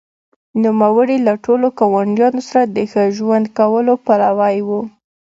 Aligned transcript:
نوموړي 0.63 1.17
له 1.27 1.33
ټولو 1.45 1.67
ګاونډیانو 1.79 2.41
سره 2.49 2.61
د 2.75 2.77
ښه 2.91 3.03
ژوند 3.17 3.45
کولو 3.57 3.93
پلوی 4.05 4.57
و. 4.67 4.69